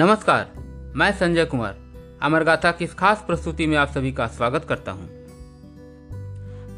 [0.00, 0.46] नमस्कार,
[0.96, 1.76] मैं संजय कुमार।
[2.22, 5.08] अमर गाथा की इस खास प्रस्तुति में आप सभी का स्वागत करता हूँ।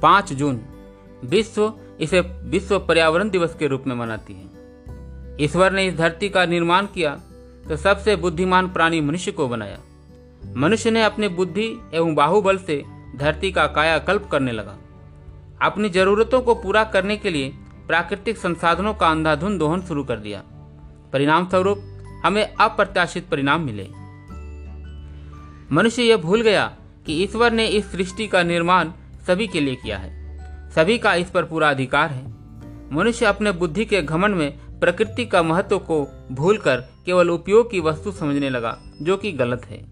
[0.00, 0.58] पाँच जून,
[1.24, 6.44] विश्व इसे विश्व पर्यावरण दिवस के रूप में मनाती है। ईश्वर ने इस धरती का
[6.46, 7.14] निर्माण किया
[7.68, 9.78] तो सबसे बुद्धिमान प्राणी मनुष्य को बनाया।
[10.56, 12.82] मनुष्य ने अपनी बुद्धि एवं बाहुबल से
[13.16, 14.76] धरती का कायाकल्प करने लगा।
[15.62, 17.54] अपनी जरूरतों को पूरा करने के लिए
[17.88, 20.42] प्राकृतिक संसाधनों का अंधाधुंध दोहन शुरू कर दिया।
[21.12, 21.88] परिणाम स्वरूप
[22.24, 23.88] हमें अप्रत्याशित परिणाम मिले।
[25.74, 26.76] मनुष्य यह भूल गया
[27.06, 28.90] कि ईश्वर ने इस सृष्टि का निर्माण
[29.26, 30.22] सभी के लिए किया है।
[30.70, 32.26] सभी का इस पर पूरा अधिकार है।
[32.92, 38.12] मनुष्य अपने बुद्धि के घमंड में प्रकृति का महत्व को भूलकर केवल उपयोग की वस्तु
[38.12, 39.84] समझने लगा, जो कि गलत है।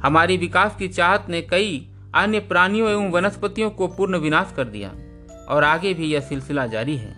[0.00, 4.88] हमारी विकास की चाहत ने कई अन्य प्राणियों एवं वनस्पतियों को पूर्ण विनाश कर दिया,
[5.48, 7.16] और आगे भी यह सिलसिला जारी है।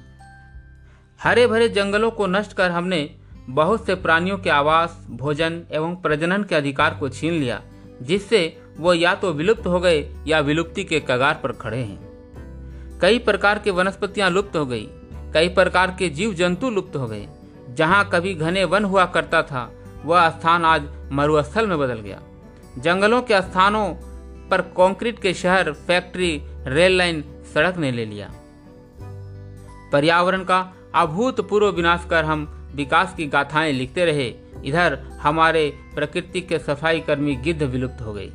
[1.23, 3.17] हरे भरे जंगलों को नष्ट कर हमने
[3.51, 7.63] बहुत से प्राणियों के आवास, भोजन एवं प्रजनन के अधिकार को छीन लिया,
[8.03, 13.19] जिससे वो या तो विलुप्त हो गए या विलुप्ति के कगार पर खड़े हैं। कई
[13.19, 14.89] प्रकार के वनस्पतियाँ लुप्त हो गई,
[15.35, 17.29] कई प्रकार के जीव जंतु लुप्त हो गए।
[17.71, 19.73] जहाँ कभी घने वन हुआ करता था,
[20.05, 22.21] वह स्थान आज मरुस्थल में बदल गया।
[22.79, 23.95] जंगलों के स्थानों
[24.49, 28.31] पर कंक्रीट के शहर, फैक्ट्री, रेल लाइन, सड़क ने ले लिया।
[29.93, 34.29] पर्यावरण का अभूतपूर्व विनाश कर हम विकास की गाथाएँ लिखते रहे,
[34.65, 38.31] इधर हमारे प्रकृति के सफ़ाई कर्मी गिद्ध विलुप्त हो गई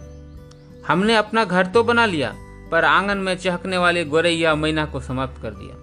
[0.87, 2.33] हमने अपना घर तो बना लिया,
[2.71, 5.75] पर आँगन में चहकने वाले गोरैया मैना को समाप्त कर दिया।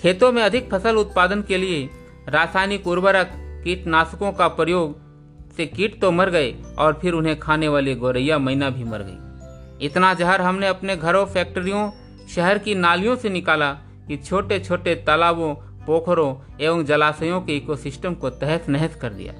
[0.00, 1.88] खेतों में अधिक फ़सल उत्पादन के लिए
[2.28, 3.30] रासायनिक उर्वरक,
[3.64, 4.98] कीटनाशकों का प्रयोग
[5.56, 9.86] से कीट तो मर गए, और फिर उन्हें खाने वाले गोरैया मैना भी मर गई।
[9.86, 11.90] इतना जहर हमने अपने घरों, फैक्ट्रियों,
[12.34, 13.72] शहर की नालियों से निकाला
[14.08, 15.54] कि छोटे छोटे तालाबों
[15.86, 19.34] पोखरों एवं जलाशयों के इकोसिस्टम को तहस नहस कर दिया।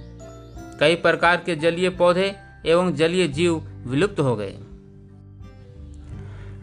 [0.80, 2.34] कई प्रकार के जलीय पौधे
[2.66, 3.54] एवं जलीय जीव
[3.86, 4.54] विलुप्त हो गए।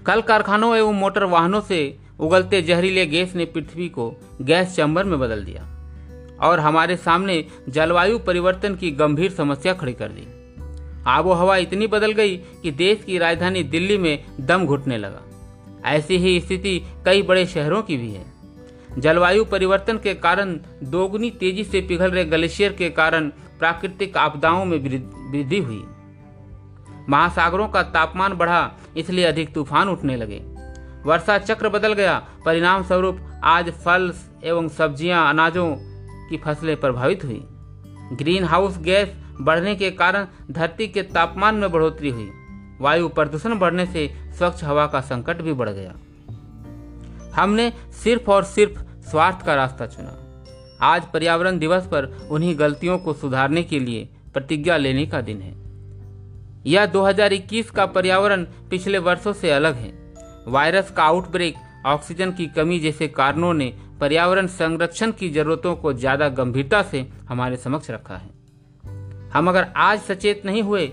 [0.06, 5.19] कल कारखानों एवं मोटर वाहनों से उगलते जहरीले गैस ने पृथ्वी को गैस चैम्बर में
[5.19, 5.63] बदल दिया
[6.41, 10.28] और हमारे सामने जलवायु परिवर्तन की गंभीर समस्या खड़ी कर दी।
[11.07, 15.22] आबो हवा इतनी बदल गई कि देश की राजधानी दिल्ली में दम घुटने लगा।
[15.85, 18.37] ऐसी ही स्थिति कई बड़े शहरों की भी है।
[18.97, 24.78] जलवायु परिवर्तन के कारण दोगुनी तेज़ी से पिघल रहे ग्लेशियर के कारण प्राकृतिक आपदाओं में
[24.80, 25.84] वृद्धि हुई।
[27.09, 30.41] महासागरों का तापमान बढ़ा, इसलिए अधिक तूफ़ान उठने लगे।
[31.06, 34.12] वर्षा चक्र बदल गया। परिणाम स्वरूप आज फल
[34.44, 35.75] एवं सब्ज़ियाँ, अनाजों
[36.30, 37.41] की फ़सलें प्रभावित हुई।
[38.13, 42.30] ग्रीन हाउस गैस बढ़ने के कारण धरती के तापमान में बढ़ोतरी हुई।
[42.81, 45.96] वायु प्रदूषण बढ़ने से स्वच्छ हवा का संकट भी बढ़ गया।
[47.36, 47.72] हमने
[48.03, 48.81] सिर्फ़ और सिर्फ़
[49.12, 50.18] स्वार्थ का रास्ता चुना।
[50.84, 55.56] आज पर्यावरण दिवस पर उन्हीं गलतियों को सुधारने के लिए प्रतिज्ञा लेने का दिन है।
[56.66, 59.91] यह 2021 का पर्यावरण पिछले वर्षों से अलग है।
[60.47, 66.29] वायरस का आउटब्रेक ऑक्सीजन की कमी जैसे कारणों ने पर्यावरण संरक्षण की जरूरतों को ज़्यादा
[66.31, 68.29] गंभीरता से हमारे समक्ष रखा है।
[69.34, 70.85] हम अगर आज सचेत नहीं हुए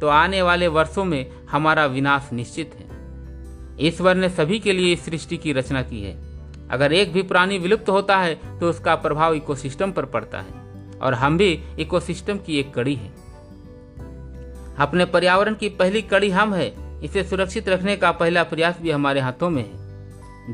[0.00, 5.04] तो आने वाले वर्षों में हमारा विनाश निश्चित है। ईश्वर ने सभी के लिए इस
[5.04, 6.14] सृष्टि की रचना की है।
[6.70, 10.66] अगर एक भी प्राणी विलुप्त होता है तो उसका प्रभाव इकोसिस्टम पर पड़ता है।
[11.02, 13.08] और हम भी इकोसिस्टम की एक कड़ी है।
[14.78, 16.74] अपने पर्यावरण की पहली कड़ी हम है,
[17.04, 19.86] इसे सुरक्षित रखने का पहला प्रयास भी हमारे हाथों में है।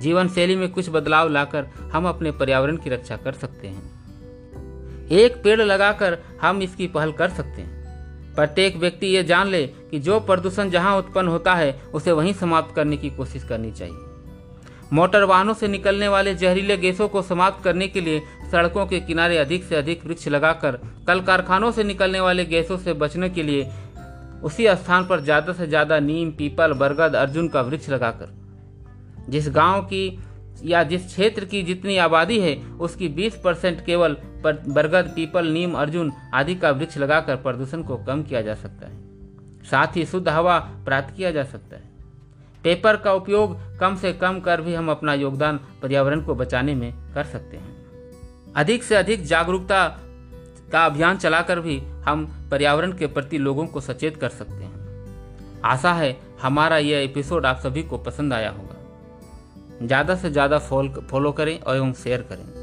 [0.01, 4.03] जीवन शैली में कुछ बदलाव लाकर हम अपने पर्यावरण की रक्षा कर सकते हैं।
[5.09, 7.83] एक पेड़ लगाकर हम इसकी पहल कर सकते हैं।
[8.35, 12.75] प्रत्येक व्यक्ति ये जान ले कि जो प्रदूषण जहाँ उत्पन्न होता है, उसे वहीं समाप्त
[12.77, 14.12] करने की कोशिश करनी चाहिए।
[14.93, 18.21] मोटर वाहनों से निकलने वाले जहरीले गैसों को समाप्त करने के लिए
[18.53, 22.93] सड़कों के किनारे अधिक से अधिक वृक्ष लगाकर कल कारखानों से निकलने वाले गैसों से
[22.93, 23.71] बचने के लिए
[24.43, 28.35] उसी स्थान पर ज़्यादा से ज़्यादा नीम, पीपल, बरगद, अर्जुन का वृक्ष लगाकर।
[29.29, 30.19] जिस गाँव की
[30.65, 34.15] या जिस क्षेत्र की जितनी आबादी है, उसकी 20 परसेंट केवल
[34.45, 38.87] पर बरगद, पीपल, नीम, अर्जुन आदि का वृक्ष लगाकर प्रदूषण को कम किया जा सकता
[38.87, 39.01] है।
[39.71, 41.92] साथ ही शुद्ध हवा प्राप्त किया जा सकता है।
[42.65, 46.93] पेपर का उपयोग कम से कम कर भी हम अपना योगदान पर्यावरण को बचाने में
[47.15, 49.87] कर सकते हैं। अधिक से अधिक जागरूकता
[50.73, 55.93] का अभियान चलाकर भी हम पर्यावरण के प्रति लोगों को सचेत कर सकते हैं। आशा
[55.93, 61.59] है हमारा यह एपिसोड आप सभी को पसंद आया होगा। ज़्यादा से ज़्यादा फॉलो करें
[61.61, 62.62] और एवं शेयर करें।